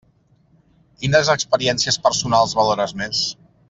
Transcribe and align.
Quines 1.03 1.31
experiències 1.35 2.03
personals 2.09 2.59
valores 2.63 3.01
més? 3.05 3.27